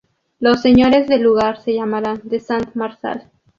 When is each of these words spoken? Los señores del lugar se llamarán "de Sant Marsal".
Los 0.39 0.63
señores 0.63 1.07
del 1.07 1.21
lugar 1.21 1.61
se 1.61 1.75
llamarán 1.75 2.21
"de 2.23 2.39
Sant 2.39 2.73
Marsal". 2.73 3.29